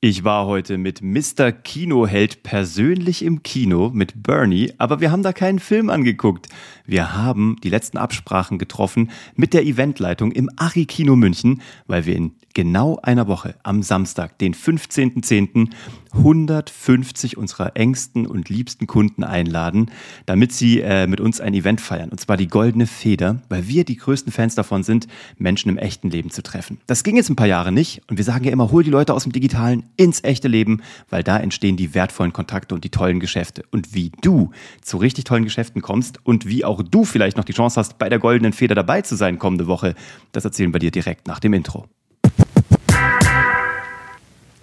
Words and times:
Ich 0.00 0.22
war 0.22 0.46
heute 0.46 0.78
mit 0.78 1.02
Mr. 1.02 1.50
Kinoheld 1.50 2.44
persönlich 2.44 3.24
im 3.24 3.42
Kino 3.42 3.90
mit 3.92 4.22
Bernie, 4.22 4.72
aber 4.78 5.00
wir 5.00 5.10
haben 5.10 5.24
da 5.24 5.32
keinen 5.32 5.58
Film 5.58 5.90
angeguckt. 5.90 6.46
Wir 6.86 7.16
haben 7.16 7.56
die 7.64 7.68
letzten 7.68 7.98
Absprachen 7.98 8.58
getroffen 8.58 9.10
mit 9.34 9.54
der 9.54 9.66
Eventleitung 9.66 10.30
im 10.30 10.50
Ari 10.54 10.86
Kino 10.86 11.16
München, 11.16 11.62
weil 11.88 12.06
wir 12.06 12.14
in 12.14 12.36
genau 12.54 12.98
einer 13.02 13.28
Woche 13.28 13.54
am 13.62 13.82
Samstag, 13.82 14.38
den 14.38 14.54
15.10., 14.54 15.70
150 16.12 17.36
unserer 17.36 17.76
engsten 17.76 18.26
und 18.26 18.48
liebsten 18.48 18.86
Kunden 18.86 19.24
einladen, 19.24 19.90
damit 20.26 20.52
sie 20.52 20.80
äh, 20.80 21.06
mit 21.06 21.20
uns 21.20 21.40
ein 21.40 21.54
Event 21.54 21.80
feiern. 21.80 22.08
Und 22.08 22.18
zwar 22.18 22.36
die 22.36 22.48
Goldene 22.48 22.86
Feder, 22.86 23.42
weil 23.48 23.68
wir 23.68 23.84
die 23.84 23.96
größten 23.96 24.32
Fans 24.32 24.54
davon 24.54 24.82
sind, 24.82 25.06
Menschen 25.36 25.68
im 25.68 25.78
echten 25.78 26.10
Leben 26.10 26.30
zu 26.30 26.42
treffen. 26.42 26.78
Das 26.86 27.04
ging 27.04 27.16
jetzt 27.16 27.28
ein 27.28 27.36
paar 27.36 27.46
Jahre 27.46 27.72
nicht 27.72 28.02
und 28.08 28.16
wir 28.16 28.24
sagen 28.24 28.44
ja 28.44 28.52
immer, 28.52 28.70
hol 28.70 28.82
die 28.82 28.90
Leute 28.90 29.14
aus 29.14 29.24
dem 29.24 29.32
Digitalen 29.32 29.84
ins 29.96 30.24
echte 30.24 30.48
Leben, 30.48 30.82
weil 31.10 31.22
da 31.22 31.38
entstehen 31.38 31.76
die 31.76 31.94
wertvollen 31.94 32.32
Kontakte 32.32 32.74
und 32.74 32.84
die 32.84 32.90
tollen 32.90 33.20
Geschäfte. 33.20 33.64
Und 33.70 33.94
wie 33.94 34.10
du 34.22 34.50
zu 34.82 34.96
richtig 34.96 35.24
tollen 35.24 35.44
Geschäften 35.44 35.82
kommst 35.82 36.24
und 36.24 36.46
wie 36.46 36.64
auch 36.64 36.82
du 36.82 37.04
vielleicht 37.04 37.36
noch 37.36 37.44
die 37.44 37.52
Chance 37.52 37.78
hast, 37.78 37.98
bei 37.98 38.08
der 38.08 38.18
Goldenen 38.18 38.52
Feder 38.52 38.74
dabei 38.74 39.02
zu 39.02 39.16
sein 39.16 39.38
kommende 39.38 39.66
Woche, 39.66 39.94
das 40.32 40.44
erzählen 40.44 40.72
wir 40.72 40.80
dir 40.80 40.90
direkt 40.90 41.26
nach 41.26 41.38
dem 41.40 41.52
Intro. 41.52 41.86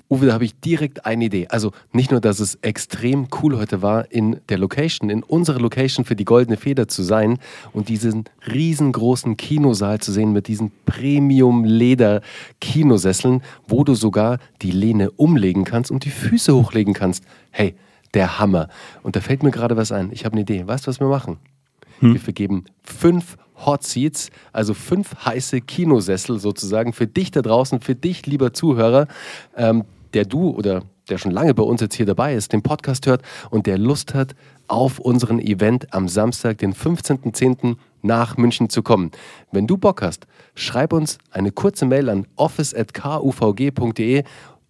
Uwe, 0.08 0.28
da 0.28 0.34
habe 0.34 0.46
ich 0.46 0.54
direkt 0.60 1.08
eine 1.08 1.26
Idee. 1.26 1.48
Also 1.50 1.72
nicht 1.92 2.12
nur, 2.12 2.22
dass 2.22 2.40
es 2.40 2.60
extrem 2.62 3.28
cool 3.42 3.58
heute 3.58 3.82
war, 3.82 4.12
in 4.12 4.40
der 4.50 4.60
Location, 4.60 5.10
in 5.10 5.24
unserer 5.24 5.60
Location 5.60 6.06
für 6.06 6.16
die 6.16 6.26
Goldene 6.26 6.58
Feder 6.58 6.88
zu 6.88 7.02
sein 7.02 7.40
und 7.74 7.90
diesen 7.90 8.26
riesengroßen 8.46 9.36
Kinosaal 9.36 10.00
zu 10.00 10.12
sehen 10.12 10.32
mit 10.32 10.48
diesen 10.48 10.72
Premium-Leder-Kinosesseln, 10.86 13.42
wo 13.68 13.84
du 13.84 13.96
sogar 13.96 14.38
die 14.62 14.70
Lehne 14.70 15.10
umlegen 15.10 15.64
kannst 15.64 15.90
und 15.90 16.06
die 16.06 16.12
Füße 16.12 16.54
hochlegen 16.54 16.94
kannst. 16.94 17.24
Hey, 17.50 17.74
der 18.14 18.38
Hammer. 18.38 18.70
Und 19.02 19.16
da 19.16 19.22
fällt 19.22 19.42
mir 19.42 19.52
gerade 19.52 19.76
was 19.76 19.92
ein. 19.92 20.12
Ich 20.12 20.24
habe 20.24 20.34
eine 20.34 20.42
Idee. 20.42 20.68
Weißt 20.68 20.86
du, 20.86 20.90
was 20.90 21.00
wir 21.00 21.08
machen? 21.08 21.40
Hm. 22.00 22.14
Wir 22.14 22.20
vergeben 22.20 22.66
fünf 22.84 23.38
Hot 23.66 23.84
Seats, 23.84 24.30
also 24.52 24.74
fünf 24.74 25.16
heiße 25.26 25.62
Kinosessel 25.62 26.40
sozusagen 26.40 26.94
für 26.94 27.08
dich 27.08 27.32
da 27.32 27.42
draußen, 27.42 27.82
für 27.82 27.96
dich, 27.96 28.26
lieber 28.26 28.54
Zuhörer. 28.54 29.08
Ähm, 29.56 29.84
der 30.14 30.26
du 30.26 30.50
oder 30.50 30.84
der 31.10 31.18
schon 31.18 31.32
lange 31.32 31.54
bei 31.54 31.64
uns 31.64 31.82
jetzt 31.82 31.96
hier 31.96 32.06
dabei 32.06 32.34
ist, 32.34 32.54
den 32.54 32.64
Podcast 32.64 33.06
hört 33.06 33.22
und 33.52 33.68
der 33.68 33.78
Lust 33.78 34.14
hat, 34.14 34.36
auf 34.68 34.98
unseren 34.98 35.40
Event 35.40 35.94
am 35.94 36.08
Samstag, 36.08 36.58
den 36.58 36.74
15.10. 36.74 37.76
nach 38.02 38.38
München 38.38 38.70
zu 38.70 38.82
kommen. 38.82 39.12
Wenn 39.52 39.68
du 39.68 39.78
Bock 39.78 40.02
hast, 40.02 40.26
schreib 40.56 40.92
uns 40.94 41.20
eine 41.30 41.52
kurze 41.52 41.86
Mail 41.86 42.10
an 42.10 42.26
office.kuvg.de 42.36 44.24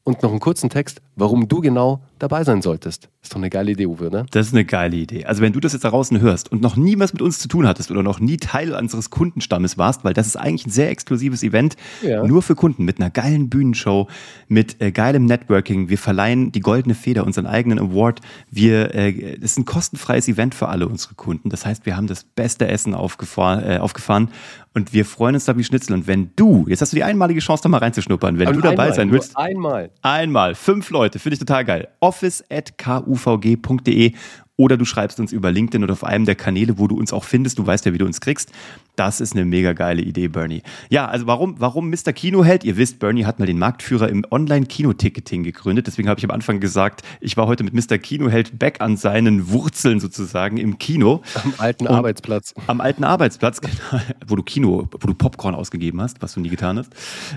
und 0.03 0.21
noch 0.21 0.31
einen 0.31 0.39
kurzen 0.41 0.69
Text, 0.69 1.01
warum 1.15 1.47
du 1.47 1.61
genau 1.61 2.01
dabei 2.27 2.43
sein 2.43 2.61
solltest. 2.61 3.09
Ist 3.21 3.33
doch 3.33 3.37
eine 3.37 3.49
geile 3.49 3.71
Idee, 3.71 3.85
Uwe, 3.85 4.09
ne? 4.09 4.25
Das 4.31 4.47
ist 4.47 4.53
eine 4.53 4.65
geile 4.65 4.95
Idee. 4.95 5.25
Also 5.25 5.41
wenn 5.41 5.53
du 5.53 5.59
das 5.59 5.73
jetzt 5.73 5.85
da 5.85 5.89
draußen 5.89 6.19
hörst 6.19 6.51
und 6.51 6.61
noch 6.61 6.75
nie 6.75 6.97
was 6.99 7.13
mit 7.13 7.21
uns 7.21 7.39
zu 7.39 7.47
tun 7.47 7.67
hattest 7.67 7.91
oder 7.91 8.03
noch 8.03 8.19
nie 8.19 8.37
Teil 8.37 8.73
unseres 8.73 9.09
Kundenstammes 9.09 9.77
warst, 9.77 10.03
weil 10.03 10.13
das 10.13 10.27
ist 10.27 10.35
eigentlich 10.35 10.67
ein 10.67 10.71
sehr 10.71 10.89
exklusives 10.89 11.43
Event, 11.43 11.75
ja. 12.01 12.25
nur 12.25 12.41
für 12.41 12.55
Kunden, 12.55 12.83
mit 12.83 12.99
einer 12.99 13.09
geilen 13.09 13.49
Bühnenshow, 13.49 14.07
mit 14.47 14.81
äh, 14.81 14.91
geilem 14.91 15.25
Networking. 15.25 15.89
Wir 15.89 15.97
verleihen 15.97 16.51
die 16.51 16.59
Goldene 16.59 16.95
Feder, 16.95 17.25
unseren 17.25 17.45
eigenen 17.45 17.79
Award. 17.79 18.21
Wir, 18.49 18.93
äh, 18.95 19.37
das 19.39 19.51
ist 19.51 19.59
ein 19.59 19.65
kostenfreies 19.65 20.27
Event 20.27 20.55
für 20.55 20.67
alle 20.67 20.87
unsere 20.87 21.15
Kunden. 21.15 21.49
Das 21.49 21.65
heißt, 21.65 21.85
wir 21.85 21.95
haben 21.95 22.07
das 22.07 22.23
beste 22.23 22.67
Essen 22.67 22.93
aufgefahren, 22.93 23.63
äh, 23.63 23.77
aufgefahren 23.77 24.29
und 24.75 24.91
wir 24.91 25.05
freuen 25.05 25.35
uns 25.35 25.45
da 25.45 25.57
wie 25.57 25.63
Schnitzel. 25.63 25.93
Und 25.93 26.05
wenn 26.05 26.31
du, 26.35 26.65
jetzt 26.67 26.81
hast 26.81 26.91
du 26.91 26.97
die 26.97 27.03
einmalige 27.03 27.39
Chance, 27.39 27.63
da 27.63 27.69
mal 27.69 27.77
reinzuschnuppern, 27.77 28.37
wenn 28.37 28.49
und 28.49 28.57
du 28.57 28.61
dabei 28.61 28.83
einmal, 28.83 28.93
sein 28.93 29.11
willst. 29.11 29.37
Einmal. 29.37 29.89
Einmal. 30.01 30.53
Fünf 30.53 30.89
Leute. 30.89 31.17
Finde 31.17 31.35
ich 31.35 31.39
total 31.39 31.63
geil. 31.63 31.87
Office 32.01 32.14
at 32.49 32.77
kuvg.de 32.77 34.13
oder 34.57 34.77
du 34.77 34.85
schreibst 34.85 35.19
uns 35.19 35.31
über 35.31 35.51
LinkedIn 35.51 35.83
oder 35.83 35.93
auf 35.93 36.03
einem 36.03 36.25
der 36.25 36.35
Kanäle, 36.35 36.77
wo 36.77 36.87
du 36.87 36.97
uns 36.97 37.11
auch 37.11 37.23
findest. 37.25 37.59
Du 37.59 37.67
weißt 37.67 37.85
ja, 37.85 37.93
wie 37.93 37.97
du 37.97 38.05
uns 38.05 38.21
kriegst. 38.21 38.51
Das 38.95 39.19
ist 39.19 39.33
eine 39.33 39.45
mega 39.45 39.73
geile 39.73 40.01
Idee, 40.01 40.27
Bernie. 40.27 40.61
Ja, 40.89 41.07
also 41.07 41.27
warum, 41.27 41.55
warum 41.59 41.89
Mr. 41.89 42.13
Kinoheld? 42.13 42.63
Ihr 42.63 42.77
wisst, 42.77 42.99
Bernie 42.99 43.25
hat 43.25 43.39
mal 43.39 43.45
den 43.45 43.59
Marktführer 43.59 44.09
im 44.09 44.25
Online-Kino-Ticketing 44.29 45.43
gegründet. 45.43 45.87
Deswegen 45.87 46.07
habe 46.07 46.19
ich 46.19 46.23
am 46.23 46.31
Anfang 46.31 46.59
gesagt, 46.59 47.01
ich 47.19 47.35
war 47.35 47.47
heute 47.47 47.63
mit 47.63 47.73
Mr. 47.73 47.97
Kinoheld 47.97 48.57
back 48.57 48.81
an 48.81 48.95
seinen 48.97 49.49
Wurzeln 49.49 49.99
sozusagen 49.99 50.57
im 50.57 50.77
Kino. 50.77 51.21
Am 51.43 51.53
alten 51.57 51.87
Und 51.87 51.93
Arbeitsplatz. 51.93 52.53
Am 52.67 52.79
alten 52.79 53.03
Arbeitsplatz, 53.03 53.59
genau, 53.61 54.01
wo 54.27 54.35
du 54.35 54.43
Kino, 54.43 54.87
wo 54.91 55.07
du 55.07 55.13
Popcorn 55.13 55.55
ausgegeben 55.55 56.01
hast, 56.01 56.21
was 56.21 56.33
du 56.33 56.39
nie 56.39 56.49
getan 56.49 56.77
hast. 56.77 56.93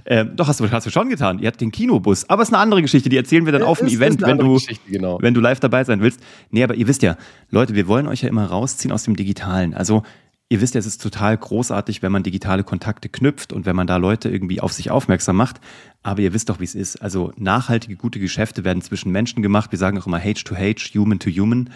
Ähm, 0.07 0.33
doch, 0.37 0.47
hast 0.47 0.61
du, 0.61 0.71
hast 0.71 0.87
du 0.87 0.91
schon 0.91 1.09
getan. 1.09 1.41
Ihr 1.41 1.49
hattet 1.49 1.61
den 1.61 1.73
Kinobus. 1.73 2.29
Aber 2.31 2.43
es 2.43 2.49
ist 2.49 2.55
eine 2.55 2.63
andere 2.63 2.83
Geschichte, 2.83 3.09
die 3.09 3.17
erzählen 3.17 3.45
wir 3.45 3.53
dann 3.53 3.63
ja, 3.63 3.67
auf 3.67 3.79
dem 3.79 3.89
Event, 3.89 4.23
wenn 4.23 4.39
du, 4.39 4.61
genau. 4.89 5.19
wenn 5.21 5.35
du 5.35 5.41
live 5.41 5.61
dabei 5.61 5.83
sein 5.85 6.01
willst. 6.01 6.21
Nee, 6.51 6.63
aber 6.63 6.75
ihr 6.75 6.87
wisst 6.87 7.03
ja, 7.03 7.17
Leute, 7.51 7.75
wir 7.75 7.89
wollen 7.89 8.07
euch 8.07 8.23
ja 8.23 8.29
immer 8.29 8.47
rausziehen 8.47 8.93
aus 8.93 9.03
dem 9.03 9.17
Digitalen. 9.17 9.75
Also 9.75 10.03
Ihr 10.51 10.63
wisst 10.63 10.75
ja, 10.75 10.79
es 10.79 10.87
ist 10.87 11.03
total 11.03 11.37
großartig, 11.37 12.03
wenn 12.03 12.11
man 12.11 12.23
digitale 12.23 12.65
Kontakte 12.65 13.11
knüpft 13.11 13.53
und 13.53 13.67
wenn 13.67 13.77
man 13.77 13.87
da 13.87 13.99
Leute 13.99 14.31
irgendwie 14.31 14.61
auf 14.61 14.73
sich 14.73 14.91
aufmerksam 14.91 15.37
macht. 15.37 15.61
Aber 16.03 16.23
ihr 16.23 16.33
wisst 16.33 16.49
doch, 16.49 16.59
wie 16.59 16.65
es 16.65 16.75
ist. 16.75 16.97
Also 17.03 17.33
nachhaltige, 17.37 17.97
gute 17.97 18.19
Geschäfte 18.19 18.65
werden 18.65 18.81
zwischen 18.83 19.13
Menschen 19.13 19.43
gemacht. 19.43 19.73
Wir 19.73 19.79
sagen 19.79 19.99
auch 19.99 20.07
immer 20.07 20.19
H 20.19 20.45
to 20.45 20.57
H, 20.57 20.95
Human 20.95 21.19
to 21.19 21.29
Human. 21.29 21.69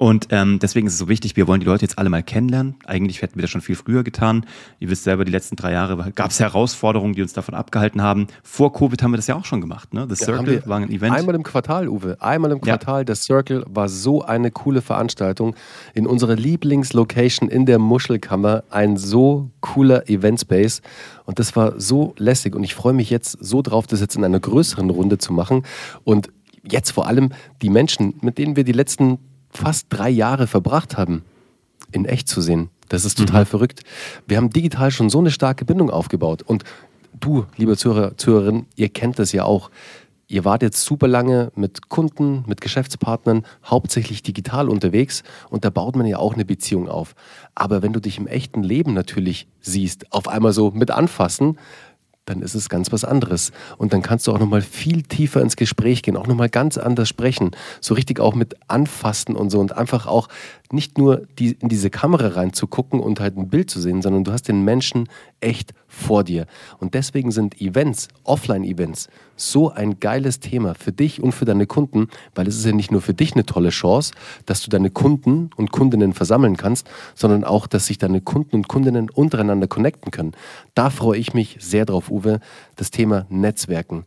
Und 0.00 0.28
ähm, 0.30 0.58
deswegen 0.58 0.86
ist 0.86 0.94
es 0.94 0.98
so 0.98 1.08
wichtig, 1.08 1.36
wir 1.36 1.46
wollen 1.46 1.60
die 1.60 1.66
Leute 1.66 1.82
jetzt 1.82 1.98
alle 1.98 2.08
mal 2.08 2.22
kennenlernen. 2.22 2.76
Eigentlich 2.86 3.20
hätten 3.20 3.34
wir 3.34 3.42
das 3.42 3.50
schon 3.50 3.60
viel 3.60 3.74
früher 3.74 4.02
getan. 4.02 4.46
Ihr 4.78 4.88
wisst 4.88 5.04
selber, 5.04 5.26
die 5.26 5.30
letzten 5.30 5.56
drei 5.56 5.72
Jahre 5.72 6.10
gab 6.12 6.30
es 6.30 6.40
Herausforderungen, 6.40 7.12
die 7.12 7.20
uns 7.20 7.34
davon 7.34 7.54
abgehalten 7.54 8.00
haben. 8.00 8.26
Vor 8.42 8.72
Covid 8.72 9.02
haben 9.02 9.10
wir 9.10 9.18
das 9.18 9.26
ja 9.26 9.36
auch 9.36 9.44
schon 9.44 9.60
gemacht. 9.60 9.92
Ne? 9.92 10.06
The 10.08 10.14
Circle 10.14 10.54
ja, 10.54 10.66
war 10.66 10.78
ein 10.78 10.88
Event. 10.88 11.14
Einmal 11.14 11.34
im 11.34 11.42
Quartal, 11.42 11.86
Uwe. 11.86 12.16
Einmal 12.18 12.50
im 12.52 12.62
Quartal. 12.62 13.04
Ja. 13.06 13.14
The 13.14 13.20
Circle 13.20 13.62
war 13.68 13.90
so 13.90 14.22
eine 14.22 14.50
coole 14.50 14.80
Veranstaltung. 14.80 15.54
In 15.92 16.06
unserer 16.06 16.34
Lieblingslocation 16.34 17.50
in 17.50 17.66
der 17.66 17.78
Muschelkammer. 17.78 18.64
Ein 18.70 18.96
so 18.96 19.50
cooler 19.60 20.08
Eventspace. 20.08 20.80
Und 21.26 21.38
das 21.38 21.54
war 21.56 21.78
so 21.78 22.14
lässig. 22.16 22.56
Und 22.56 22.64
ich 22.64 22.74
freue 22.74 22.94
mich 22.94 23.10
jetzt 23.10 23.32
so 23.38 23.60
drauf, 23.60 23.86
das 23.86 24.00
jetzt 24.00 24.16
in 24.16 24.24
einer 24.24 24.40
größeren 24.40 24.88
Runde 24.88 25.18
zu 25.18 25.34
machen. 25.34 25.66
Und 26.04 26.30
jetzt 26.62 26.90
vor 26.90 27.06
allem 27.06 27.32
die 27.60 27.68
Menschen, 27.68 28.14
mit 28.22 28.38
denen 28.38 28.56
wir 28.56 28.64
die 28.64 28.72
letzten 28.72 29.18
fast 29.50 29.86
drei 29.90 30.10
Jahre 30.10 30.46
verbracht 30.46 30.96
haben, 30.96 31.24
in 31.92 32.04
echt 32.04 32.28
zu 32.28 32.40
sehen. 32.40 32.70
Das 32.88 33.04
ist 33.04 33.18
total 33.18 33.42
mhm. 33.42 33.46
verrückt. 33.46 33.82
Wir 34.26 34.36
haben 34.36 34.50
digital 34.50 34.90
schon 34.90 35.10
so 35.10 35.18
eine 35.18 35.30
starke 35.30 35.64
Bindung 35.64 35.90
aufgebaut. 35.90 36.42
Und 36.42 36.64
du, 37.18 37.46
lieber 37.56 37.76
Zuhörer, 37.76 38.16
Zuhörerin, 38.16 38.66
ihr 38.76 38.88
kennt 38.88 39.18
das 39.18 39.32
ja 39.32 39.44
auch. 39.44 39.70
Ihr 40.26 40.44
wart 40.44 40.62
jetzt 40.62 40.84
super 40.84 41.08
lange 41.08 41.50
mit 41.56 41.88
Kunden, 41.88 42.44
mit 42.46 42.60
Geschäftspartnern, 42.60 43.44
hauptsächlich 43.64 44.22
digital 44.22 44.68
unterwegs 44.68 45.24
und 45.50 45.64
da 45.64 45.70
baut 45.70 45.96
man 45.96 46.06
ja 46.06 46.18
auch 46.18 46.34
eine 46.34 46.44
Beziehung 46.44 46.88
auf. 46.88 47.16
Aber 47.56 47.82
wenn 47.82 47.92
du 47.92 47.98
dich 47.98 48.16
im 48.16 48.28
echten 48.28 48.62
Leben 48.62 48.94
natürlich 48.94 49.48
siehst, 49.60 50.12
auf 50.12 50.28
einmal 50.28 50.52
so 50.52 50.70
mit 50.70 50.92
anfassen, 50.92 51.58
dann 52.26 52.42
ist 52.42 52.54
es 52.54 52.68
ganz 52.68 52.92
was 52.92 53.04
anderes. 53.04 53.52
Und 53.76 53.92
dann 53.92 54.02
kannst 54.02 54.26
du 54.26 54.32
auch 54.32 54.38
nochmal 54.38 54.62
viel 54.62 55.02
tiefer 55.02 55.40
ins 55.40 55.56
Gespräch 55.56 56.02
gehen, 56.02 56.16
auch 56.16 56.26
nochmal 56.26 56.48
ganz 56.48 56.78
anders 56.78 57.08
sprechen. 57.08 57.50
So 57.80 57.94
richtig 57.94 58.20
auch 58.20 58.34
mit 58.34 58.56
anfassen 58.68 59.36
und 59.36 59.50
so 59.50 59.58
und 59.60 59.76
einfach 59.76 60.06
auch 60.06 60.28
nicht 60.72 60.98
nur 60.98 61.26
die, 61.38 61.52
in 61.52 61.68
diese 61.68 61.90
Kamera 61.90 62.28
reinzugucken 62.28 63.00
und 63.00 63.20
halt 63.20 63.36
ein 63.36 63.48
Bild 63.48 63.70
zu 63.70 63.80
sehen, 63.80 64.02
sondern 64.02 64.24
du 64.24 64.32
hast 64.32 64.48
den 64.48 64.64
Menschen 64.64 65.08
echt 65.40 65.74
vor 65.88 66.24
dir. 66.24 66.46
Und 66.78 66.94
deswegen 66.94 67.30
sind 67.32 67.60
Events, 67.60 68.08
Offline-Events, 68.24 69.08
so 69.36 69.70
ein 69.70 70.00
geiles 70.00 70.40
Thema 70.40 70.74
für 70.74 70.92
dich 70.92 71.22
und 71.22 71.32
für 71.32 71.44
deine 71.44 71.66
Kunden, 71.66 72.08
weil 72.34 72.46
es 72.46 72.56
ist 72.56 72.66
ja 72.66 72.72
nicht 72.72 72.92
nur 72.92 73.00
für 73.00 73.14
dich 73.14 73.32
eine 73.32 73.46
tolle 73.46 73.70
Chance, 73.70 74.12
dass 74.46 74.62
du 74.62 74.70
deine 74.70 74.90
Kunden 74.90 75.50
und 75.56 75.72
Kundinnen 75.72 76.12
versammeln 76.12 76.56
kannst, 76.56 76.88
sondern 77.14 77.44
auch, 77.44 77.66
dass 77.66 77.86
sich 77.86 77.98
deine 77.98 78.20
Kunden 78.20 78.56
und 78.56 78.68
Kundinnen 78.68 79.10
untereinander 79.10 79.66
connecten 79.66 80.10
können. 80.10 80.32
Da 80.74 80.90
freue 80.90 81.18
ich 81.18 81.34
mich 81.34 81.56
sehr 81.60 81.86
drauf, 81.86 82.10
Uwe, 82.10 82.40
das 82.76 82.90
Thema 82.90 83.26
Netzwerken 83.28 84.04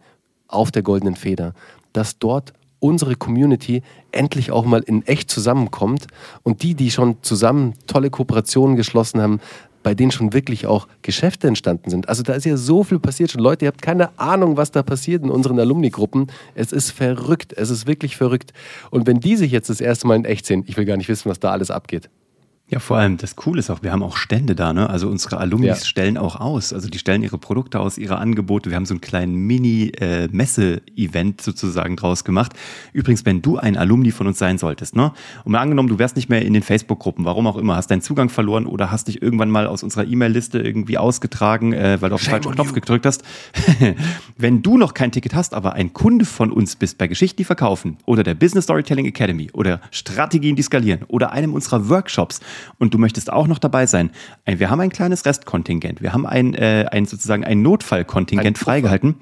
auf 0.48 0.72
der 0.72 0.84
goldenen 0.84 1.16
Feder, 1.16 1.54
dass 1.94 2.20
dort 2.20 2.54
unsere 2.84 3.16
Community 3.16 3.82
endlich 4.12 4.52
auch 4.52 4.66
mal 4.66 4.82
in 4.82 5.04
echt 5.08 5.32
zusammenkommt 5.32 6.08
und 6.44 6.64
die, 6.64 6.76
die 6.76 6.92
schon 6.92 7.16
zusammen 7.22 7.76
tolle 7.88 8.10
Kooperationen 8.10 8.76
geschlossen 8.76 9.22
haben, 9.22 9.40
bei 9.84 9.94
denen 9.94 10.12
schon 10.12 10.34
wirklich 10.34 10.68
auch 10.68 10.88
Geschäfte 11.02 11.48
entstanden 11.48 11.90
sind. 11.90 12.10
Also 12.10 12.24
da 12.24 12.34
ist 12.34 12.46
ja 12.46 12.58
so 12.58 12.84
viel 12.84 13.00
passiert 13.00 13.32
schon. 13.32 13.42
Leute, 13.42 13.66
ihr 13.66 13.68
habt 13.68 13.82
keine 13.82 14.18
Ahnung, 14.20 14.58
was 14.58 14.72
da 14.72 14.84
passiert 14.84 15.24
in 15.24 15.30
unseren 15.30 15.60
Alumni-Gruppen. 15.60 16.28
Es 16.56 16.72
ist 16.72 16.92
verrückt. 16.92 17.54
Es 17.54 17.70
ist 17.70 17.88
wirklich 17.88 18.16
verrückt. 18.18 18.54
Und 18.92 19.08
wenn 19.08 19.20
die 19.20 19.36
sich 19.36 19.52
jetzt 19.52 19.70
das 19.70 19.82
erste 19.82 20.08
Mal 20.08 20.16
in 20.16 20.26
echt 20.26 20.46
sehen, 20.46 20.64
ich 20.68 20.78
will 20.78 20.86
gar 20.86 20.98
nicht 20.98 21.10
wissen, 21.10 21.30
was 21.30 21.40
da 21.40 21.52
alles 21.52 21.72
abgeht. 21.72 22.10
Ja, 22.70 22.80
vor 22.80 22.98
allem 22.98 23.18
das 23.18 23.36
Coole 23.36 23.60
ist 23.60 23.70
auch, 23.70 23.84
wir 23.84 23.92
haben 23.92 24.02
auch 24.02 24.16
Stände 24.16 24.56
da, 24.56 24.72
ne? 24.72 24.90
Also 24.90 25.10
unsere 25.10 25.38
Alumnis 25.38 25.82
ja. 25.82 25.86
stellen 25.86 26.18
auch 26.18 26.40
aus. 26.40 26.72
Also 26.72 26.90
die 26.90 26.98
stellen 26.98 27.22
ihre 27.22 27.38
Produkte 27.38 27.80
aus, 27.80 27.98
ihre 27.98 28.18
Angebote. 28.18 28.70
Wir 28.70 28.78
haben 28.78 28.86
so 28.86 28.94
einen 28.94 29.02
kleinen 29.02 29.36
Mini-Messe-Event 29.36 31.42
äh, 31.42 31.44
sozusagen 31.44 31.98
draus 31.98 32.24
gemacht. 32.24 32.54
Übrigens, 32.94 33.26
wenn 33.26 33.42
du 33.42 33.58
ein 33.58 33.78
Alumni 33.78 34.12
von 34.12 34.28
uns 34.28 34.40
sein 34.40 34.58
solltest, 34.58 34.96
ne? 34.96 35.12
Und 35.44 35.52
mal 35.52 35.60
angenommen, 35.60 35.90
du 35.90 36.00
wärst 36.00 36.16
nicht 36.16 36.30
mehr 36.30 36.42
in 36.42 36.54
den 36.54 36.64
Facebook-Gruppen, 36.64 37.26
warum 37.26 37.48
auch 37.48 37.58
immer, 37.58 37.76
hast 37.76 37.92
deinen 37.92 38.02
Zugang 38.02 38.30
verloren 38.30 38.66
oder 38.66 38.92
hast 38.92 39.10
dich 39.10 39.22
irgendwann 39.22 39.52
mal 39.52 39.68
aus 39.68 39.84
unserer 39.84 40.06
E-Mail-Liste 40.06 40.60
irgendwie 40.60 40.98
ausgetragen, 40.98 41.74
äh, 41.74 42.02
weil 42.02 42.10
du 42.10 42.16
auf 42.16 42.24
den 42.24 42.32
falschen 42.32 42.54
Knopf 42.54 42.70
you. 42.70 42.76
gedrückt 42.76 43.06
hast. 43.06 43.24
wenn 44.38 44.64
du 44.64 44.78
noch 44.78 44.94
kein 44.94 45.12
Ticket 45.12 45.36
hast, 45.36 45.54
aber 45.54 45.74
ein 45.74 45.94
Kunde 45.94 46.26
von 46.26 46.52
uns 46.52 46.78
bist 46.78 46.98
bei 46.98 47.08
Geschichten, 47.08 47.38
die 47.38 47.44
verkaufen 47.44 47.98
oder 48.06 48.24
der 48.24 48.36
Business 48.36 48.64
Storytelling 48.64 49.06
Academy 49.06 49.50
oder 49.52 49.82
Strategien, 49.92 50.56
die 50.56 50.64
skalieren 50.64 51.02
oder 51.10 51.34
einem 51.34 51.54
unserer 51.54 51.90
Workshops, 51.90 52.40
und 52.80 52.94
du 52.94 52.98
möchtest 52.98 53.32
auch 53.32 53.48
noch 53.48 53.60
dabei 53.60 53.86
sein, 53.86 54.12
wir 54.46 54.70
haben 54.70 54.80
ein 54.80 54.90
kleines 54.90 55.26
Restkontingent, 55.26 56.02
wir 56.02 56.14
haben 56.14 56.26
ein, 56.26 56.54
äh, 56.54 56.86
ein 56.92 57.06
sozusagen 57.06 57.44
ein 57.44 57.62
Notfallkontingent 57.62 58.46
ein 58.46 58.56
freigehalten. 58.56 59.16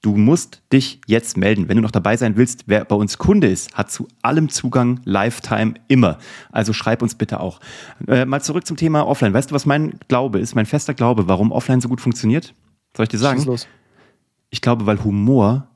Du 0.00 0.16
musst 0.16 0.62
dich 0.72 1.00
jetzt 1.06 1.36
melden. 1.36 1.68
Wenn 1.68 1.76
du 1.76 1.82
noch 1.82 1.90
dabei 1.90 2.16
sein 2.16 2.36
willst, 2.36 2.64
wer 2.66 2.84
bei 2.84 2.94
uns 2.94 3.18
Kunde 3.18 3.48
ist, 3.48 3.74
hat 3.74 3.90
zu 3.90 4.06
allem 4.22 4.48
Zugang, 4.48 5.00
Lifetime, 5.04 5.74
immer. 5.88 6.18
Also 6.52 6.72
schreib 6.72 7.02
uns 7.02 7.16
bitte 7.16 7.40
auch. 7.40 7.58
Äh, 8.06 8.24
mal 8.24 8.40
zurück 8.40 8.64
zum 8.64 8.76
Thema 8.76 9.04
Offline. 9.08 9.34
Weißt 9.34 9.50
du, 9.50 9.56
was 9.56 9.66
mein 9.66 9.98
Glaube 10.06 10.38
ist, 10.38 10.54
mein 10.54 10.66
fester 10.66 10.94
Glaube, 10.94 11.26
warum 11.26 11.50
Offline 11.50 11.80
so 11.80 11.88
gut 11.88 12.00
funktioniert? 12.00 12.54
Soll 12.96 13.04
ich 13.04 13.08
dir 13.08 13.18
sagen? 13.18 13.44
Ich 14.50 14.60
glaube, 14.60 14.86
weil 14.86 15.02
Humor 15.02 15.68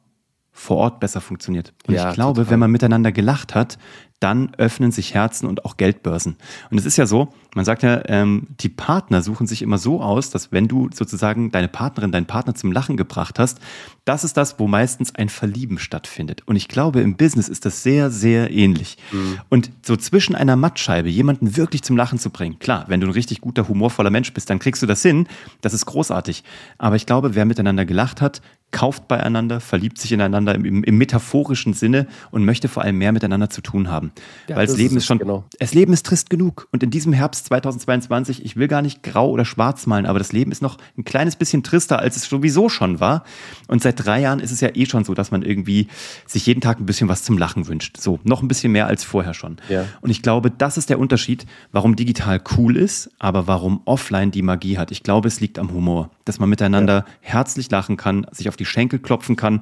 vor 0.53 0.77
Ort 0.77 1.01
besser 1.01 1.21
funktioniert. 1.21 1.73
Und 1.87 1.95
ja, 1.95 2.11
ich 2.11 2.15
glaube, 2.15 2.41
total. 2.41 2.53
wenn 2.53 2.61
man 2.61 2.71
miteinander 2.71 3.11
gelacht 3.11 3.55
hat, 3.55 3.79
dann 4.23 4.55
öffnen 4.55 4.93
sich 4.93 5.15
Herzen 5.15 5.47
und 5.49 5.65
auch 5.65 5.77
Geldbörsen. 5.77 6.37
Und 6.71 6.79
es 6.79 6.87
ist 6.87 6.97
ja 6.97 7.07
so, 7.07 7.35
man 7.55 7.65
sagt 7.65 7.83
ja, 7.83 8.03
ähm, 8.07 8.47
die 8.61 8.69
Partner 8.69 9.21
suchen 9.21 9.49
sich 9.49 9.63
immer 9.63 9.79
so 9.79 10.01
aus, 10.01 10.31
dass 10.31 10.53
wenn 10.53 10.69
du 10.69 10.89
sozusagen 10.95 11.51
deine 11.51 11.67
Partnerin, 11.67 12.13
deinen 12.13 12.27
Partner 12.27 12.55
zum 12.55 12.71
Lachen 12.71 12.97
gebracht 12.97 13.41
hast, 13.41 13.59
das 14.05 14.23
ist 14.23 14.37
das, 14.37 14.61
wo 14.61 14.69
meistens 14.69 15.13
ein 15.17 15.29
Verlieben 15.29 15.79
stattfindet. 15.79 16.43
Und 16.47 16.55
ich 16.55 16.69
glaube, 16.69 17.01
im 17.01 17.17
Business 17.17 17.49
ist 17.49 17.65
das 17.65 17.83
sehr, 17.83 18.11
sehr 18.11 18.53
ähnlich. 18.53 18.97
Mhm. 19.11 19.41
Und 19.49 19.71
so 19.85 19.97
zwischen 19.97 20.37
einer 20.37 20.55
Mattscheibe 20.55 21.09
jemanden 21.09 21.57
wirklich 21.57 21.83
zum 21.83 21.97
Lachen 21.97 22.21
zu 22.21 22.31
bringen, 22.31 22.61
klar, 22.61 22.85
wenn 22.87 23.01
du 23.01 23.09
ein 23.09 23.13
richtig 23.13 23.41
guter, 23.41 23.67
humorvoller 23.67 24.11
Mensch 24.11 24.33
bist, 24.33 24.49
dann 24.51 24.61
kriegst 24.61 24.83
du 24.83 24.87
das 24.87 25.03
hin. 25.03 25.27
Das 25.63 25.75
ist 25.75 25.87
großartig. 25.87 26.45
Aber 26.79 26.95
ich 26.95 27.07
glaube, 27.07 27.35
wer 27.35 27.45
miteinander 27.45 27.85
gelacht 27.85 28.21
hat, 28.21 28.41
kauft 28.73 29.07
beieinander, 29.07 29.61
verliebt 29.61 29.99
sich 29.99 30.13
ineinander 30.13 30.55
im, 30.55 30.83
im, 30.83 30.99
metaphorischen 30.99 31.75
Sinne 31.75 32.09
und 32.31 32.45
möchte 32.45 32.69
vor 32.69 32.83
allem 32.83 32.99
mehr 32.99 33.13
miteinander 33.13 33.51
zu 33.51 33.61
tun 33.61 33.91
haben. 33.91 34.13
Ja, 34.49 34.57
Weil 34.57 34.67
das 34.67 34.77
Leben 34.77 34.97
ist, 34.97 35.03
ist 35.03 35.07
schon, 35.07 35.19
genau. 35.19 35.45
das 35.59 35.75
Leben 35.75 35.93
ist 35.93 36.07
trist 36.07 36.31
genug. 36.31 36.69
Und 36.73 36.83
in 36.83 36.91
diesem 36.91 37.13
Herbst 37.13 37.47
2022, 37.47 38.45
ich 38.45 38.57
will 38.57 38.69
gar 38.69 38.83
nicht 38.83 39.03
grau 39.03 39.31
oder 39.31 39.45
schwarz 39.45 39.87
malen, 39.87 40.07
aber 40.07 40.19
das 40.19 40.33
Leben 40.33 40.51
ist 40.51 40.63
noch 40.63 40.79
ein 40.97 41.05
kleines 41.05 41.37
bisschen 41.37 41.63
trister, 41.63 41.99
als 41.99 42.17
es 42.17 42.25
sowieso 42.25 42.69
schon 42.69 42.99
war. 42.99 43.25
Und 43.69 43.83
seit 43.83 44.05
drei 44.05 44.21
Jahren 44.21 44.41
ist 44.41 44.51
es 44.51 44.61
ja 44.61 44.71
eh 44.75 44.87
schon 44.87 45.05
so, 45.05 45.15
dass 45.15 45.31
man 45.31 45.43
irgendwie 45.43 45.89
sich 46.27 46.47
jeden 46.47 46.63
Tag 46.63 46.81
ein 46.81 46.87
bisschen 46.87 47.09
was 47.09 47.23
zum 47.23 47.37
Lachen 47.37 47.69
wünscht. 47.69 47.99
So, 47.99 48.21
noch 48.25 48.43
ein 48.43 48.49
bisschen 48.49 48.73
mehr 48.73 48.87
als 48.87 49.05
vorher 49.05 49.35
schon. 49.35 49.59
Ja. 49.69 49.85
Und 50.01 50.11
ich 50.11 50.23
glaube, 50.23 50.51
das 50.51 50.79
ist 50.79 50.89
der 50.89 50.99
Unterschied, 50.99 51.47
warum 51.73 51.95
digital 51.95 52.41
cool 52.57 52.77
ist, 52.77 53.11
aber 53.19 53.47
warum 53.47 53.83
offline 53.85 54.31
die 54.31 54.43
Magie 54.43 54.79
hat. 54.79 54.91
Ich 54.91 55.03
glaube, 55.03 55.29
es 55.29 55.41
liegt 55.41 55.59
am 55.59 55.73
Humor, 55.73 56.11
dass 56.25 56.39
man 56.39 56.49
miteinander 56.49 57.05
ja. 57.07 57.07
herzlich 57.21 57.71
lachen 57.71 57.97
kann, 57.99 58.27
sich 58.31 58.49
auf 58.49 58.57
die 58.57 58.62
Schenkel 58.65 58.99
klopfen 58.99 59.37
kann 59.37 59.61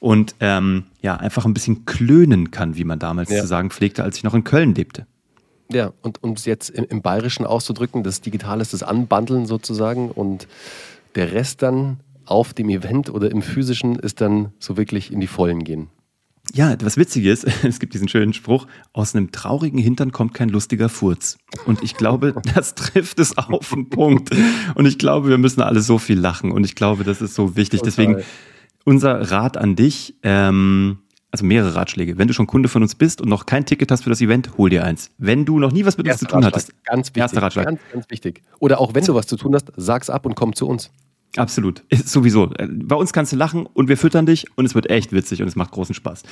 und 0.00 0.34
ähm, 0.40 0.84
ja, 1.00 1.16
einfach 1.16 1.44
ein 1.44 1.54
bisschen 1.54 1.84
klönen 1.84 2.50
kann, 2.50 2.76
wie 2.76 2.84
man 2.84 2.98
damals 2.98 3.30
ja. 3.30 3.40
zu 3.40 3.46
sagen 3.46 3.70
pflegte, 3.70 4.02
als 4.02 4.16
ich 4.16 4.24
noch 4.24 4.34
in 4.34 4.44
Köln 4.44 4.74
lebte. 4.74 5.06
Ja, 5.70 5.92
und 6.02 6.22
um 6.22 6.32
es 6.32 6.44
jetzt 6.44 6.70
im, 6.70 6.84
im 6.84 7.02
Bayerischen 7.02 7.46
auszudrücken, 7.46 8.02
das 8.02 8.20
Digital 8.20 8.60
ist 8.60 8.72
das 8.72 8.82
Anbandeln 8.82 9.46
sozusagen 9.46 10.10
und 10.10 10.48
der 11.14 11.32
Rest 11.32 11.62
dann 11.62 12.00
auf 12.24 12.52
dem 12.52 12.68
Event 12.68 13.10
oder 13.10 13.30
im 13.30 13.42
physischen 13.42 13.96
ist 13.96 14.20
dann 14.20 14.52
so 14.58 14.76
wirklich 14.76 15.12
in 15.12 15.20
die 15.20 15.26
Vollen 15.26 15.64
gehen. 15.64 15.88
Ja, 16.54 16.76
was 16.82 16.96
witzig 16.96 17.24
ist, 17.24 17.46
es 17.64 17.78
gibt 17.78 17.94
diesen 17.94 18.08
schönen 18.08 18.32
Spruch, 18.32 18.66
aus 18.92 19.14
einem 19.14 19.32
traurigen 19.32 19.78
Hintern 19.78 20.12
kommt 20.12 20.34
kein 20.34 20.48
lustiger 20.48 20.88
Furz. 20.88 21.38
Und 21.66 21.82
ich 21.82 21.96
glaube, 21.96 22.34
das 22.54 22.74
trifft 22.74 23.18
es 23.18 23.36
auf 23.38 23.70
den 23.70 23.88
Punkt. 23.88 24.30
Und 24.74 24.86
ich 24.86 24.98
glaube, 24.98 25.28
wir 25.28 25.38
müssen 25.38 25.62
alle 25.62 25.80
so 25.80 25.98
viel 25.98 26.18
lachen. 26.18 26.52
Und 26.52 26.64
ich 26.64 26.74
glaube, 26.74 27.04
das 27.04 27.22
ist 27.22 27.34
so 27.34 27.56
wichtig. 27.56 27.80
Deswegen 27.82 28.22
unser 28.84 29.30
Rat 29.30 29.56
an 29.56 29.76
dich, 29.76 30.16
ähm, 30.22 30.98
also 31.30 31.46
mehrere 31.46 31.74
Ratschläge. 31.74 32.18
Wenn 32.18 32.28
du 32.28 32.34
schon 32.34 32.46
Kunde 32.46 32.68
von 32.68 32.82
uns 32.82 32.94
bist 32.94 33.22
und 33.22 33.28
noch 33.28 33.46
kein 33.46 33.64
Ticket 33.64 33.90
hast 33.90 34.02
für 34.02 34.10
das 34.10 34.20
Event, 34.20 34.58
hol 34.58 34.68
dir 34.68 34.84
eins. 34.84 35.10
Wenn 35.16 35.46
du 35.46 35.58
noch 35.58 35.72
nie 35.72 35.86
was 35.86 35.96
mit 35.96 36.06
Erster 36.06 36.24
uns 36.24 36.30
zu 36.30 36.34
tun 36.34 36.44
Ratschlag. 36.44 36.62
hattest, 36.62 36.84
ganz 36.84 37.06
wichtig, 37.08 37.22
erster 37.22 37.42
Ratschlag. 37.42 37.64
Ganz, 37.64 37.80
ganz 37.90 38.10
wichtig. 38.10 38.42
Oder 38.58 38.80
auch 38.80 38.94
wenn 38.94 39.04
du 39.04 39.14
was 39.14 39.26
zu 39.26 39.36
tun 39.36 39.54
hast, 39.54 39.72
sag's 39.76 40.10
ab 40.10 40.26
und 40.26 40.34
komm 40.34 40.54
zu 40.54 40.68
uns. 40.68 40.90
Absolut. 41.36 41.82
Sowieso. 42.04 42.50
Bei 42.68 42.96
uns 42.96 43.12
kannst 43.12 43.32
du 43.32 43.36
lachen 43.36 43.64
und 43.64 43.88
wir 43.88 43.96
füttern 43.96 44.26
dich 44.26 44.46
und 44.56 44.66
es 44.66 44.74
wird 44.74 44.90
echt 44.90 45.12
witzig 45.12 45.40
und 45.40 45.48
es 45.48 45.56
macht 45.56 45.70
großen 45.70 45.94
Spaß. 45.94 46.24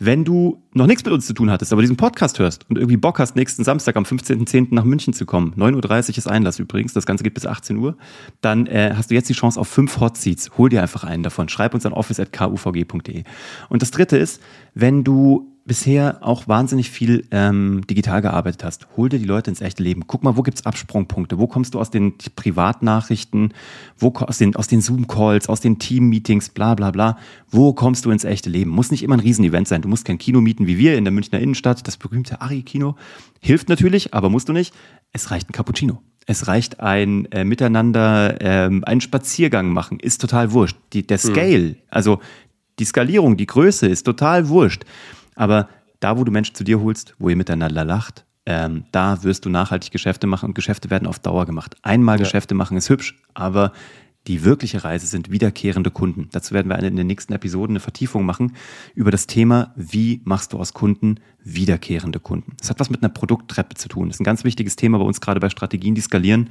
Wenn 0.00 0.24
du 0.24 0.60
noch 0.72 0.86
nichts 0.86 1.04
mit 1.04 1.14
uns 1.14 1.26
zu 1.26 1.32
tun 1.32 1.48
hattest, 1.50 1.72
aber 1.72 1.80
diesen 1.80 1.96
Podcast 1.96 2.40
hörst 2.40 2.68
und 2.68 2.76
irgendwie 2.76 2.96
Bock 2.96 3.20
hast, 3.20 3.36
nächsten 3.36 3.62
Samstag 3.62 3.96
am 3.96 4.02
15.10. 4.02 4.68
nach 4.74 4.84
München 4.84 5.12
zu 5.12 5.26
kommen, 5.26 5.54
9.30 5.56 6.10
Uhr 6.10 6.18
ist 6.18 6.26
Einlass 6.26 6.58
übrigens, 6.58 6.92
das 6.92 7.06
Ganze 7.06 7.22
geht 7.22 7.34
bis 7.34 7.46
18 7.46 7.76
Uhr, 7.76 7.96
dann 8.40 8.66
äh, 8.66 8.94
hast 8.96 9.12
du 9.12 9.14
jetzt 9.14 9.28
die 9.28 9.34
Chance 9.34 9.60
auf 9.60 9.68
fünf 9.68 10.00
Hot 10.00 10.16
Seats. 10.16 10.50
Hol 10.58 10.70
dir 10.70 10.82
einfach 10.82 11.04
einen 11.04 11.22
davon. 11.22 11.48
Schreib 11.48 11.74
uns 11.74 11.86
an 11.86 11.92
office.kuvg.de. 11.92 13.22
Und 13.68 13.82
das 13.82 13.92
dritte 13.92 14.16
ist, 14.16 14.40
wenn 14.74 15.04
du 15.04 15.51
bisher 15.64 16.18
auch 16.20 16.48
wahnsinnig 16.48 16.90
viel 16.90 17.26
ähm, 17.30 17.82
digital 17.88 18.20
gearbeitet 18.20 18.64
hast, 18.64 18.88
hol 18.96 19.08
dir 19.08 19.18
die 19.18 19.24
Leute 19.24 19.50
ins 19.50 19.60
echte 19.60 19.82
Leben. 19.82 20.04
Guck 20.06 20.24
mal, 20.24 20.36
wo 20.36 20.42
gibt's 20.42 20.66
Absprungpunkte? 20.66 21.38
Wo 21.38 21.46
kommst 21.46 21.74
du 21.74 21.80
aus 21.80 21.90
den 21.90 22.18
Privatnachrichten, 22.34 23.54
wo 23.96 24.08
aus 24.08 24.38
den, 24.38 24.56
aus 24.56 24.66
den 24.66 24.80
Zoom-Calls, 24.80 25.48
aus 25.48 25.60
den 25.60 25.78
Team-Meetings, 25.78 26.50
bla 26.50 26.74
bla 26.74 26.90
bla. 26.90 27.18
Wo 27.48 27.72
kommst 27.72 28.04
du 28.04 28.10
ins 28.10 28.24
echte 28.24 28.50
Leben? 28.50 28.70
Muss 28.70 28.90
nicht 28.90 29.02
immer 29.02 29.16
ein 29.16 29.20
Riesenevent 29.20 29.68
sein. 29.68 29.82
Du 29.82 29.88
musst 29.88 30.04
kein 30.04 30.18
Kino 30.18 30.40
mieten 30.40 30.66
wie 30.66 30.78
wir 30.78 30.96
in 30.96 31.04
der 31.04 31.12
Münchner 31.12 31.40
Innenstadt. 31.40 31.86
Das 31.86 31.96
berühmte 31.96 32.40
Ari-Kino. 32.40 32.96
Hilft 33.40 33.68
natürlich, 33.68 34.14
aber 34.14 34.30
musst 34.30 34.48
du 34.48 34.52
nicht. 34.52 34.74
Es 35.12 35.30
reicht 35.30 35.48
ein 35.48 35.52
Cappuccino. 35.52 36.02
Es 36.26 36.46
reicht 36.46 36.80
ein 36.80 37.26
äh, 37.32 37.44
Miteinander, 37.44 38.40
ähm, 38.40 38.84
einen 38.84 39.00
Spaziergang 39.00 39.70
machen, 39.70 39.98
ist 39.98 40.20
total 40.20 40.52
wurscht. 40.52 40.76
Die, 40.92 41.06
der 41.06 41.18
hm. 41.18 41.30
Scale, 41.30 41.68
mhm. 41.68 41.76
also 41.90 42.20
die 42.78 42.84
Skalierung, 42.84 43.36
die 43.36 43.46
Größe 43.46 43.86
ist 43.86 44.04
total 44.04 44.48
wurscht. 44.48 44.84
Aber 45.34 45.68
da, 46.00 46.18
wo 46.18 46.24
du 46.24 46.32
Menschen 46.32 46.54
zu 46.54 46.64
dir 46.64 46.80
holst, 46.80 47.14
wo 47.18 47.28
ihr 47.28 47.36
miteinander 47.36 47.84
lacht, 47.84 48.24
ähm, 48.44 48.84
da 48.90 49.22
wirst 49.22 49.44
du 49.44 49.50
nachhaltig 49.50 49.92
Geschäfte 49.92 50.26
machen 50.26 50.46
und 50.46 50.54
Geschäfte 50.54 50.90
werden 50.90 51.06
auf 51.06 51.20
Dauer 51.20 51.46
gemacht. 51.46 51.76
Einmal 51.82 52.18
ja. 52.18 52.24
Geschäfte 52.24 52.54
machen 52.54 52.76
ist 52.76 52.90
hübsch, 52.90 53.16
aber 53.34 53.72
die 54.26 54.44
wirkliche 54.44 54.84
Reise 54.84 55.06
sind 55.06 55.30
wiederkehrende 55.30 55.90
Kunden. 55.90 56.28
Dazu 56.30 56.54
werden 56.54 56.68
wir 56.68 56.78
in 56.78 56.96
den 56.96 57.06
nächsten 57.06 57.32
Episoden 57.32 57.72
eine 57.72 57.80
Vertiefung 57.80 58.24
machen 58.24 58.54
über 58.94 59.10
das 59.10 59.26
Thema, 59.26 59.72
wie 59.76 60.20
machst 60.24 60.52
du 60.52 60.58
aus 60.58 60.74
Kunden 60.74 61.16
wiederkehrende 61.42 62.20
Kunden. 62.20 62.52
Das 62.58 62.70
hat 62.70 62.78
was 62.78 62.90
mit 62.90 63.02
einer 63.02 63.12
Produkttreppe 63.12 63.74
zu 63.74 63.88
tun. 63.88 64.08
Das 64.08 64.16
ist 64.16 64.20
ein 64.20 64.24
ganz 64.24 64.44
wichtiges 64.44 64.76
Thema 64.76 64.98
bei 64.98 65.04
uns 65.04 65.20
gerade 65.20 65.40
bei 65.40 65.50
Strategien, 65.50 65.96
die 65.96 66.00
skalieren 66.00 66.50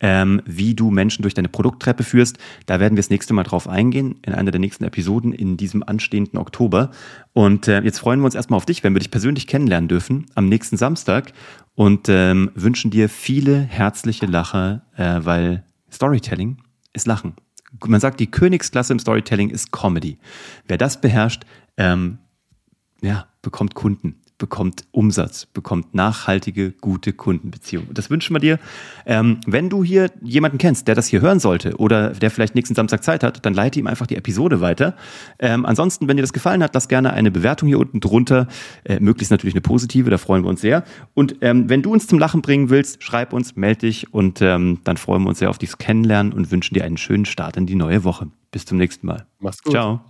ähm, 0.00 0.42
wie 0.46 0.74
du 0.74 0.90
Menschen 0.90 1.22
durch 1.22 1.34
deine 1.34 1.48
Produkttreppe 1.48 2.02
führst. 2.02 2.38
Da 2.66 2.80
werden 2.80 2.96
wir 2.96 3.02
das 3.02 3.10
nächste 3.10 3.34
Mal 3.34 3.42
drauf 3.42 3.68
eingehen, 3.68 4.16
in 4.24 4.34
einer 4.34 4.50
der 4.50 4.60
nächsten 4.60 4.84
Episoden 4.84 5.32
in 5.32 5.56
diesem 5.56 5.82
anstehenden 5.82 6.38
Oktober. 6.38 6.90
Und 7.32 7.68
äh, 7.68 7.82
jetzt 7.82 7.98
freuen 7.98 8.20
wir 8.20 8.24
uns 8.24 8.34
erstmal 8.34 8.56
auf 8.56 8.66
dich, 8.66 8.82
wenn 8.82 8.94
wir 8.94 9.00
dich 9.00 9.10
persönlich 9.10 9.46
kennenlernen 9.46 9.88
dürfen 9.88 10.26
am 10.34 10.46
nächsten 10.46 10.76
Samstag 10.76 11.32
und 11.74 12.08
ähm, 12.08 12.50
wünschen 12.54 12.90
dir 12.90 13.08
viele 13.08 13.60
herzliche 13.60 14.26
Lacher, 14.26 14.82
äh, 14.96 15.20
weil 15.24 15.64
Storytelling 15.90 16.58
ist 16.92 17.06
Lachen. 17.06 17.34
Man 17.86 18.00
sagt, 18.00 18.18
die 18.18 18.30
Königsklasse 18.30 18.92
im 18.92 18.98
Storytelling 18.98 19.50
ist 19.50 19.70
Comedy. 19.70 20.18
Wer 20.66 20.78
das 20.78 21.00
beherrscht, 21.00 21.44
ähm, 21.76 22.18
ja, 23.00 23.26
bekommt 23.42 23.74
Kunden 23.74 24.20
bekommt 24.40 24.84
Umsatz, 24.90 25.46
bekommt 25.46 25.94
nachhaltige, 25.94 26.72
gute 26.72 27.12
Kundenbeziehungen. 27.12 27.94
Das 27.94 28.10
wünschen 28.10 28.34
wir 28.34 28.40
dir. 28.40 28.58
Ähm, 29.06 29.38
wenn 29.46 29.68
du 29.70 29.84
hier 29.84 30.10
jemanden 30.22 30.58
kennst, 30.58 30.88
der 30.88 30.96
das 30.96 31.06
hier 31.06 31.20
hören 31.20 31.38
sollte 31.38 31.76
oder 31.76 32.10
der 32.10 32.32
vielleicht 32.32 32.56
nächsten 32.56 32.74
Samstag 32.74 33.04
Zeit 33.04 33.22
hat, 33.22 33.46
dann 33.46 33.54
leite 33.54 33.78
ihm 33.78 33.86
einfach 33.86 34.08
die 34.08 34.16
Episode 34.16 34.60
weiter. 34.60 34.96
Ähm, 35.38 35.64
ansonsten, 35.64 36.08
wenn 36.08 36.16
dir 36.16 36.22
das 36.22 36.32
gefallen 36.32 36.62
hat, 36.64 36.74
lass 36.74 36.88
gerne 36.88 37.12
eine 37.12 37.30
Bewertung 37.30 37.68
hier 37.68 37.78
unten 37.78 38.00
drunter. 38.00 38.48
Äh, 38.84 38.98
möglichst 38.98 39.30
natürlich 39.30 39.54
eine 39.54 39.60
positive, 39.60 40.10
da 40.10 40.18
freuen 40.18 40.42
wir 40.42 40.48
uns 40.48 40.62
sehr. 40.62 40.82
Und 41.14 41.36
ähm, 41.42 41.68
wenn 41.68 41.82
du 41.82 41.92
uns 41.92 42.06
zum 42.06 42.18
Lachen 42.18 42.42
bringen 42.42 42.70
willst, 42.70 43.04
schreib 43.04 43.32
uns, 43.32 43.54
melde 43.54 43.80
dich 43.80 44.12
und 44.12 44.40
ähm, 44.42 44.78
dann 44.84 44.96
freuen 44.96 45.22
wir 45.22 45.28
uns 45.28 45.38
sehr 45.38 45.50
auf 45.50 45.58
dieses 45.58 45.78
Kennenlernen 45.78 46.32
und 46.32 46.50
wünschen 46.50 46.74
dir 46.74 46.84
einen 46.84 46.96
schönen 46.96 47.26
Start 47.26 47.58
in 47.58 47.66
die 47.66 47.76
neue 47.76 48.04
Woche. 48.04 48.28
Bis 48.50 48.64
zum 48.64 48.78
nächsten 48.78 49.06
Mal. 49.06 49.26
Mach's 49.38 49.62
gut. 49.62 49.74
Ciao. 49.74 50.00